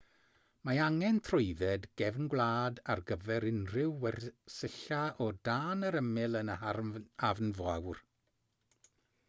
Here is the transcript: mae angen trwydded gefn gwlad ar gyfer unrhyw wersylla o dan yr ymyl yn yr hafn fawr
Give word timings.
mae 0.67 0.79
angen 0.85 1.17
trwydded 1.25 1.83
gefn 2.01 2.29
gwlad 2.35 2.81
ar 2.93 3.03
gyfer 3.11 3.45
unrhyw 3.51 3.93
wersylla 4.05 5.03
o 5.25 5.29
dan 5.51 5.87
yr 5.91 5.99
ymyl 6.03 6.41
yn 6.43 6.53
yr 6.57 6.99
hafn 7.27 7.55
fawr 7.61 8.05